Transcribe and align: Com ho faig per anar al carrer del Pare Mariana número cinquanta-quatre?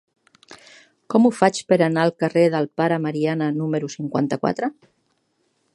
Com 1.13 1.27
ho 1.27 1.31
faig 1.39 1.59
per 1.73 1.77
anar 1.89 2.07
al 2.07 2.15
carrer 2.23 2.47
del 2.57 2.69
Pare 2.81 2.99
Mariana 3.05 3.53
número 3.61 3.91
cinquanta-quatre? 3.99 4.71